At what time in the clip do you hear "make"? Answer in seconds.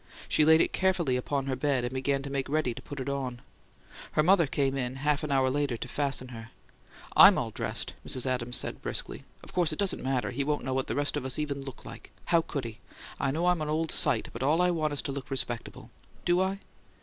2.31-2.49